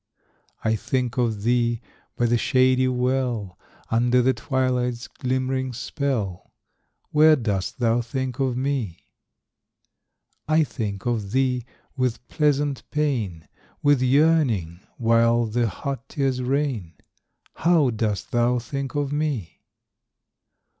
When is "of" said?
1.19-1.43, 8.39-8.57, 11.05-11.33, 18.95-19.11